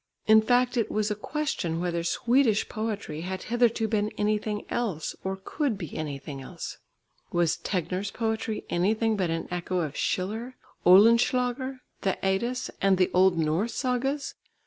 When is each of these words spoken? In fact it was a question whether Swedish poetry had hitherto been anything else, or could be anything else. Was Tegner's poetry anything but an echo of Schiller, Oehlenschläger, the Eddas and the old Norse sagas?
In 0.25 0.41
fact 0.41 0.77
it 0.77 0.89
was 0.89 1.11
a 1.11 1.15
question 1.15 1.79
whether 1.79 2.03
Swedish 2.03 2.67
poetry 2.67 3.21
had 3.21 3.43
hitherto 3.53 3.87
been 3.87 4.09
anything 4.17 4.65
else, 4.67 5.15
or 5.23 5.39
could 5.45 5.77
be 5.77 5.95
anything 5.95 6.41
else. 6.41 6.79
Was 7.31 7.57
Tegner's 7.57 8.09
poetry 8.09 8.65
anything 8.67 9.15
but 9.15 9.29
an 9.29 9.47
echo 9.51 9.77
of 9.81 9.95
Schiller, 9.95 10.55
Oehlenschläger, 10.87 11.81
the 12.01 12.17
Eddas 12.25 12.71
and 12.81 12.97
the 12.97 13.11
old 13.13 13.37
Norse 13.37 13.75
sagas? 13.75 14.33